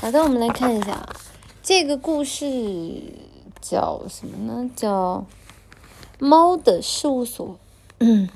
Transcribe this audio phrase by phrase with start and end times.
[0.00, 1.08] 好的，我们来看一下
[1.60, 3.02] 这个故事
[3.60, 4.70] 叫什么呢？
[4.76, 5.26] 叫
[6.24, 7.48] 《猫的事务所》。
[7.98, 8.28] 嗯，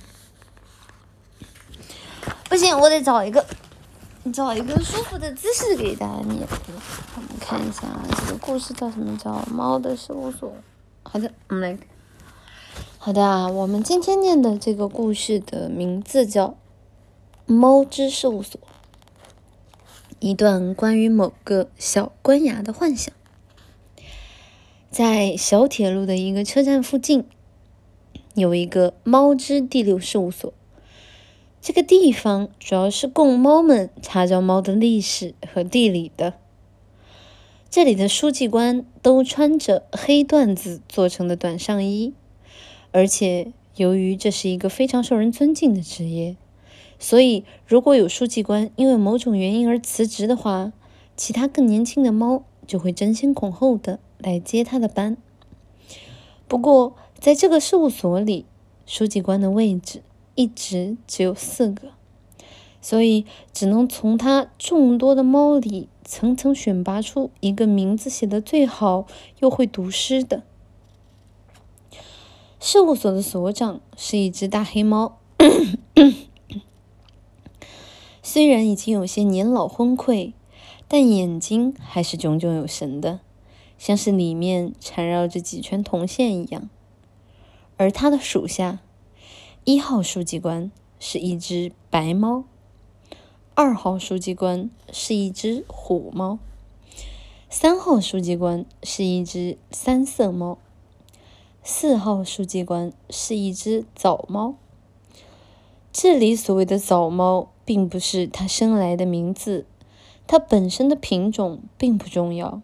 [2.51, 3.47] 不行，我得找一个
[4.33, 6.45] 找一个舒服的姿势给大家念。
[7.15, 9.17] 我们看一下这个故事叫什么？
[9.17, 10.51] 叫《猫的事务所》。
[11.05, 11.79] 好的，我们来。
[12.99, 16.49] 好的啊，我们今天念的这个故事的名字叫
[17.47, 18.61] 《猫之事务所》。
[20.25, 23.13] 一段关于某个小官衙的幻想，
[24.89, 27.25] 在小铁路的一个车站附近，
[28.37, 30.55] 有一个猫之第六事务所。
[31.61, 36.35] 这个地方主要是供猫们查找猫的历史和地理的。
[37.69, 42.15] 这里的书记官都穿着黑缎子做成的短上衣，
[42.93, 46.37] 而且由于这是一个非常受人尊敬的职业。
[47.03, 50.73] 所以，如果有书记官因为某种原因而辞职的话，
[51.17, 55.17] 其他更年轻的猫就会争先恐后的来接他的班。
[56.47, 58.47] 不过，在这个事务所里，
[58.87, 60.05] 书记官的位置
[60.37, 61.89] 一直只有四个，
[62.81, 69.09] 所以只能从他众多的猫里层层选拔出一个名字写的最好
[69.41, 70.45] 又会读诗的。
[72.61, 75.19] 事务所的所长是一只大黑猫。
[78.33, 80.33] 虽然已经有些年老昏聩，
[80.89, 83.21] 但眼睛还是炯炯有神的，
[83.77, 86.71] 像是里面缠绕着几圈铜线一样。
[87.77, 88.79] 而他的属下，
[89.65, 92.45] 一号书记官是一只白猫，
[93.55, 96.39] 二号书记官是一只虎猫，
[97.51, 100.57] 三号书记官是一只三色猫，
[101.63, 104.55] 四号书记官是一只枣猫。
[105.93, 107.52] 这里所谓的枣猫。
[107.65, 109.67] 并不是它生来的名字，
[110.27, 112.61] 它本身的品种并不重要。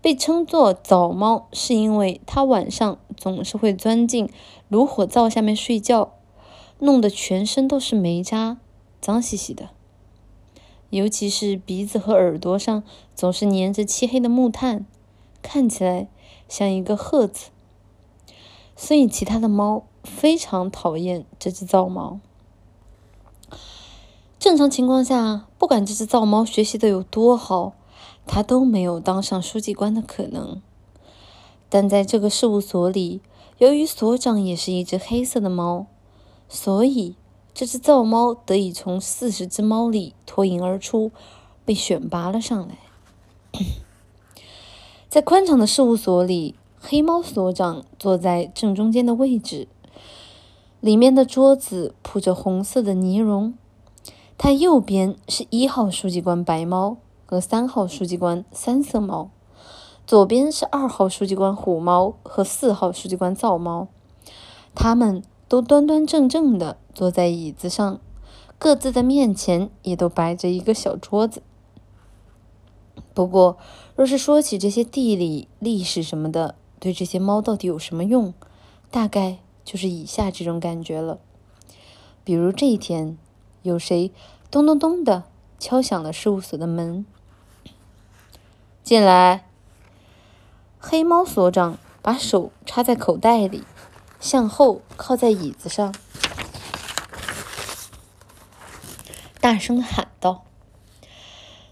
[0.00, 4.28] 被称作早猫，是因为它晚上总是会钻进
[4.68, 6.14] 炉火灶下面睡觉，
[6.80, 8.58] 弄得全身都是煤渣，
[9.00, 9.70] 脏兮兮的。
[10.90, 12.82] 尤其是鼻子和耳朵上
[13.14, 14.84] 总是粘着漆黑的木炭，
[15.40, 16.08] 看起来
[16.48, 17.50] 像一个鹤子。
[18.74, 22.18] 所以其他的猫非常讨厌这只灶猫。
[24.52, 27.72] 正常情况下，不管这只皂猫学习的有多好，
[28.26, 30.60] 它都没有当上书记官的可能。
[31.70, 33.22] 但在这个事务所里，
[33.56, 35.86] 由于所长也是一只黑色的猫，
[36.50, 37.14] 所以
[37.54, 41.10] 这只皂猫得以从四十只猫里脱颖而出，
[41.64, 42.76] 被选拔了上来。
[45.08, 49.66] 在宽敞的事务所里，黑猫所长坐在正中间的位置，
[50.80, 53.54] 里面的桌子铺着红色的呢绒。
[54.38, 59.30] 它右边是一号书记官白猫和三号书记官三色猫，
[60.04, 63.86] 左边是二号书记官虎猫和四号书记官灶猫，
[64.74, 68.00] 他们都端端正正的坐在椅子上，
[68.58, 71.40] 各自的面前也都摆着一个小桌子。
[73.14, 73.58] 不过，
[73.94, 78.34] 若是说起这些地理、历史什么的，对这些猫到底有什么用，
[78.90, 81.20] 大概就是以下这种感觉了。
[82.24, 83.16] 比如这一天。
[83.62, 84.12] 有谁
[84.50, 85.24] 咚咚咚的
[85.58, 87.06] 敲响了事务所的门？
[88.82, 89.44] 进来。
[90.84, 93.62] 黑猫所长把手插在口袋里，
[94.18, 95.94] 向后靠在椅子上，
[99.40, 100.42] 大声喊道：“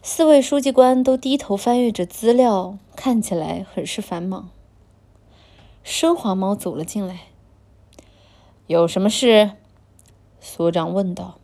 [0.01, 4.49] 四位书记官都低头翻阅着资料，看起来很是繁忙。”
[5.85, 7.23] 奢华猫走了进来。
[8.69, 9.51] 有什么事？
[10.41, 11.40] 所长问道。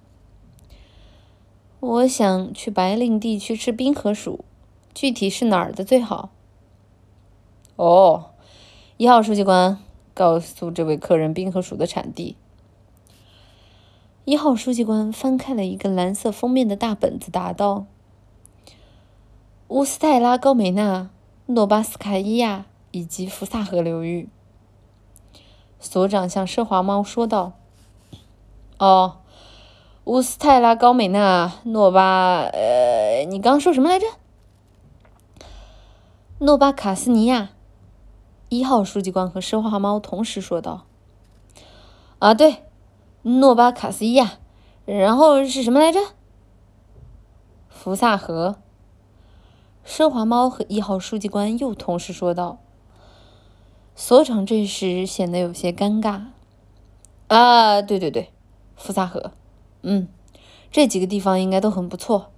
[1.87, 4.45] 我想去白令地区吃冰河鼠，
[4.93, 6.31] 具体是哪儿的最好？
[7.77, 8.31] 哦，
[8.97, 9.79] 一号书记官，
[10.13, 12.37] 告诉这位客人冰河鼠的产地。
[14.25, 17.87] 一号书记官翻开了一个蓝色封面的大本子，答道
[19.69, 21.11] ：“乌斯泰拉高美纳、
[21.47, 24.29] 诺巴斯卡伊亚以及福萨河流域。”
[25.79, 27.53] 所长向奢华猫说道
[28.79, 29.19] ：“哦。”
[30.07, 34.07] 乌斯泰拉高美纳诺巴，呃，你刚说什么来着？
[36.39, 37.49] 诺巴卡斯尼亚，
[38.49, 40.87] 一号书记官和奢华猫同时说道
[42.21, 42.63] ：“啊，对，
[43.23, 44.35] 诺巴卡斯伊亚，
[44.85, 45.99] 然后是什么来着？
[47.69, 48.59] 福萨河。”
[49.85, 52.59] 奢华猫和一号书记官又同时说道。
[53.97, 56.27] 所长这时显得有些尴尬。
[57.27, 58.31] 啊，对对对，
[58.77, 59.33] 福萨河。
[59.89, 60.09] 嗯，
[60.73, 62.33] 这几个地方应该都很不错。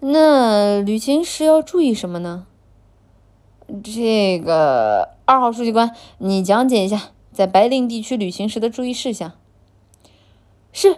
[0.00, 2.44] 那旅行时要注意什么呢？
[3.84, 9.32] 这个二号书记官，你讲解一下在白令地区旅行时的注意事项。
[10.72, 10.96] 是。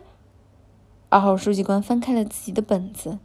[1.11, 3.19] 二号书记官翻开了自己的本子。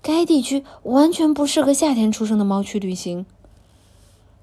[0.00, 3.26] 该地区完全不适合夏天出生的猫去旅行。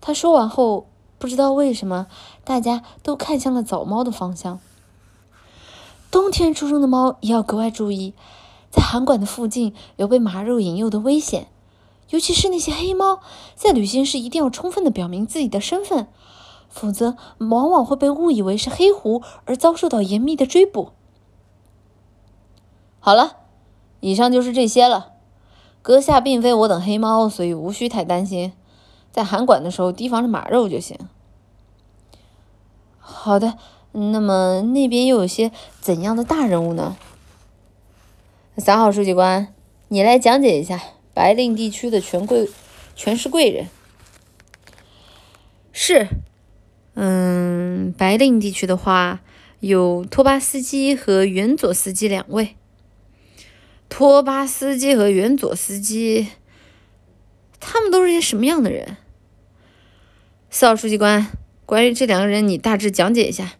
[0.02, 0.88] 他说完后，
[1.18, 2.08] 不知道为什么，
[2.44, 4.60] 大家都看向了早猫的方向。
[6.14, 8.14] 冬天出生的猫也要格外注意，
[8.70, 11.48] 在函馆的附近有被马肉引诱的危险，
[12.12, 13.20] 尤其是那些黑猫，
[13.56, 16.08] 在旅行时一定要充分的表明自己的身份，
[16.70, 20.92] 否则往往会被误以为是黑狐而遭受到严密的追捕。
[23.00, 23.38] 好了，
[24.00, 25.14] 以上就是这些了。
[25.82, 28.54] 阁下并非我等黑猫，所以无需太担心。
[29.12, 30.96] 在函馆的时候，提防着马肉就行。
[33.00, 33.58] 好的，
[33.94, 36.98] 那么那边又有些怎样的大人物呢？
[38.58, 39.54] 三号书记官，
[39.88, 40.82] 你来讲解一下
[41.14, 42.50] 白令地区的权贵、
[42.96, 43.68] 权势贵人。
[45.72, 46.08] 是，
[46.96, 49.22] 嗯，白令地区的话，
[49.60, 52.56] 有托巴斯基和元佐斯基两位。
[53.90, 56.30] 托巴斯基和元佐斯基，
[57.60, 58.98] 他们都是些什么样的人？
[60.50, 61.28] 四号书记官，
[61.68, 63.54] 关于这两个人，你大致讲解一下。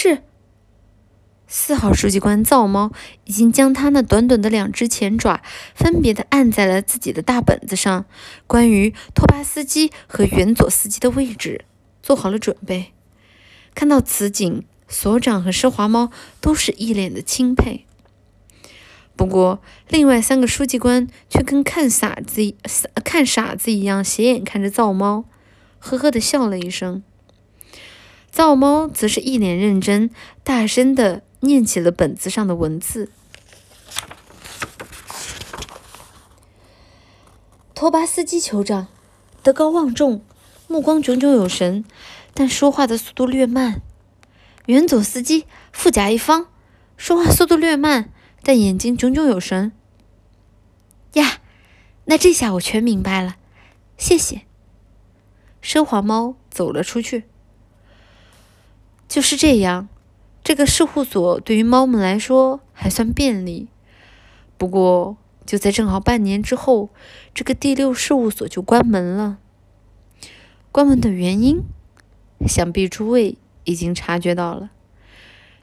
[0.00, 0.22] 是。
[1.48, 2.92] 四号书记官造猫
[3.24, 5.42] 已经将他那短短的两只前爪
[5.74, 8.04] 分别的按在了自己的大本子上，
[8.46, 11.64] 关于托巴斯基和元佐斯基的位置
[12.00, 12.92] 做好了准备。
[13.74, 17.84] 看到此景，所长和奢华猫都是一脸的钦佩。
[19.16, 22.54] 不过，另外三个书记官却跟看傻子、
[23.02, 25.24] 看傻子一样斜眼看着造猫，
[25.80, 27.02] 呵呵的笑了一声。
[28.38, 30.10] 造猫则是一脸认真，
[30.44, 33.10] 大声的念起了本子上的文字。
[37.74, 38.86] 托巴斯基酋长，
[39.42, 40.22] 德高望重，
[40.68, 41.84] 目光炯炯有神，
[42.32, 43.82] 但说话的速度略慢。
[44.66, 46.46] 远佐斯基，富甲一方，
[46.96, 48.12] 说话速度略慢。
[48.44, 49.72] 但眼睛炯炯有神
[51.14, 51.40] 呀，
[52.04, 53.34] 那这下我全明白了，
[53.96, 54.42] 谢谢。
[55.60, 57.24] 奢华猫走了出去。
[59.08, 59.88] 就是这样，
[60.44, 63.68] 这个事务所对于猫们来说还算便利。
[64.56, 65.16] 不过，
[65.46, 66.90] 就在正好半年之后，
[67.32, 69.38] 这个第六事务所就关门了。
[70.70, 71.62] 关门的原因，
[72.46, 74.70] 想必诸位已经察觉到了，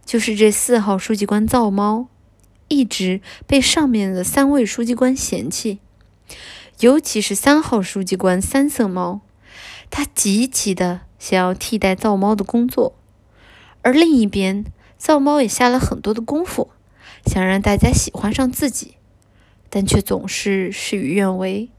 [0.03, 2.07] 就是这四号书记官造猫。
[2.67, 5.77] 一直被上面的三位书记官嫌弃，
[6.79, 9.21] 尤其是三号书记官三色猫，
[9.91, 12.95] 他极其的想要替代造猫的工作，
[13.85, 14.65] 而另一边
[14.97, 16.71] 造猫也下了很多的功夫，
[17.23, 18.95] 想让大家喜欢上自己，
[19.69, 21.69] 但却总是事与愿违。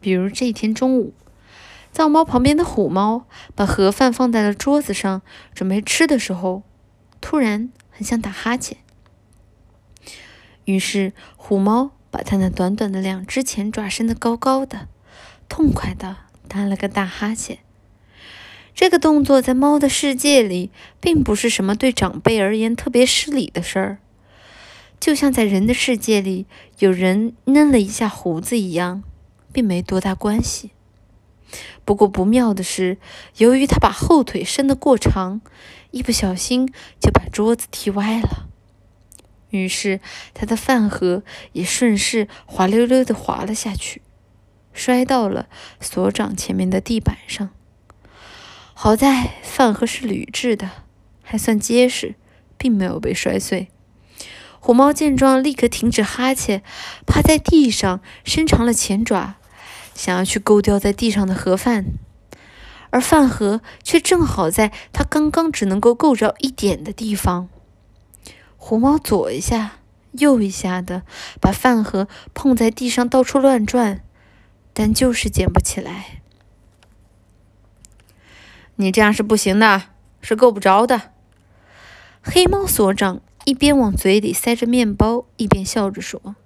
[0.00, 1.12] 比如这一天中午，
[1.92, 5.20] 造猫旁边的虎猫把盒饭放在了桌子上，
[5.52, 6.62] 准备吃的时候，
[7.20, 8.78] 突然很想打哈欠。
[10.64, 14.88] 于是，虎猫把它那短短的两只前爪伸得高高的，
[15.46, 16.16] 痛快地
[16.48, 17.58] 打了个大哈欠。
[18.76, 20.70] 这个动作在猫的世界里，
[21.00, 23.98] 并不是什么对长辈而言特别失礼的事儿，
[25.00, 26.44] 就像在人的世界里，
[26.80, 29.02] 有人嫩了一下胡子一样，
[29.50, 30.72] 并没多大关系。
[31.86, 32.98] 不过不妙的是，
[33.38, 35.40] 由于它把后腿伸得过长，
[35.90, 38.46] 一不小心就把桌子踢歪了。
[39.48, 40.00] 于是，
[40.34, 44.02] 他的饭盒也顺势滑溜溜的滑了下去，
[44.74, 45.48] 摔到了
[45.80, 47.48] 所长前面的地板上。
[48.78, 50.70] 好在饭盒是铝制的，
[51.22, 52.14] 还算结实，
[52.58, 53.68] 并没有被摔碎。
[54.60, 56.62] 虎猫见状，立刻停止哈欠，
[57.06, 59.36] 趴在地上，伸长了前爪，
[59.94, 61.86] 想要去勾掉在地上的盒饭，
[62.90, 67.48] 而饭盒却正好在它刚刚只能够够着一点的地方。
[68.58, 69.78] 虎猫左一下，
[70.12, 71.02] 右一下的
[71.40, 74.02] 把饭盒碰在地上，到处乱转，
[74.74, 76.20] 但就是捡不起来。
[78.76, 79.84] 你这样是不行的，
[80.20, 81.12] 是够不着的。
[82.22, 86.36] 黑猫所长一边往嘴里塞着面包，一边笑着说。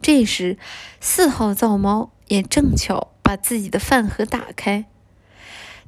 [0.00, 0.58] 这时，
[1.00, 4.86] 四号造猫也正巧把自己的饭盒打开。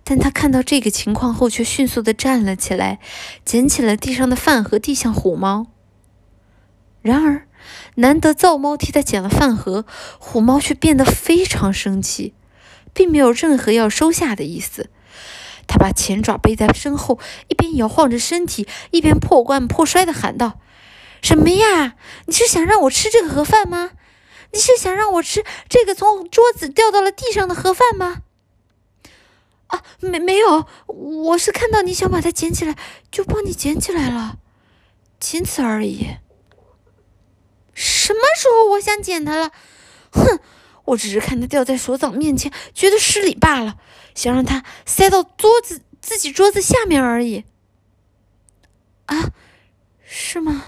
[0.04, 3.00] 但他看到这个情况后，却迅速的站了起来，
[3.44, 5.66] 捡起了地上的饭盒，递向虎猫。
[7.02, 7.46] 然而，
[7.96, 9.84] 难得造猫替他捡了饭盒，
[10.18, 12.34] 虎猫却变得非常生气，
[12.92, 14.90] 并没有任何要收下的意思。
[15.70, 20.58] 他把前爪背在身后，一边摇晃着身体，一边破罐破摔的喊道
[21.22, 21.94] ：“什么呀？
[22.26, 23.92] 你是想让我吃这个盒饭吗？
[24.52, 28.22] 你是想让我吃这个从桌子掉到了地上的盒饭吗？
[29.68, 32.74] 啊，没没有，我是看到你想把它捡起来，
[33.12, 34.38] 就帮你捡起来了，
[35.20, 36.16] 仅此而已。
[37.72, 39.52] 什么时候我想捡它了？
[40.10, 40.40] 哼，
[40.90, 43.78] 我只是看他掉在所长面前，觉得失礼罢了，
[44.14, 47.44] 想让他塞到桌子自己桌子下面而已。
[49.06, 49.30] 啊，
[50.04, 50.66] 是吗？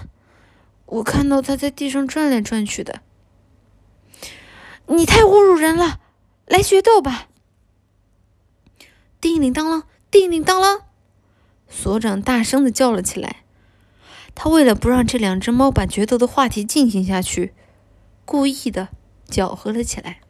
[0.85, 3.01] 我看到他在地上转来转去的。
[4.87, 5.99] 你太侮辱人了！
[6.45, 7.27] 来决斗吧！
[9.19, 10.81] 叮铃当啷，叮铃当啷，
[11.69, 13.43] 所长大声的叫了起来。
[14.35, 17.53] 他为了不让这两只猫把决斗的话题进行下去，
[18.25, 18.89] 故意的
[19.33, 20.22] 搅和了起来。